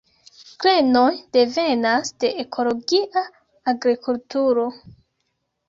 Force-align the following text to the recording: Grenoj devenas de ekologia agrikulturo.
Grenoj 0.63 1.11
devenas 1.37 2.11
de 2.25 2.33
ekologia 2.45 3.25
agrikulturo. 3.75 4.69